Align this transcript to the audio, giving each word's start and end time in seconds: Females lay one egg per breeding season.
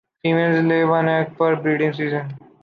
Females 0.23 0.65
lay 0.65 0.83
one 0.83 1.07
egg 1.07 1.37
per 1.37 1.55
breeding 1.57 1.93
season. 1.93 2.35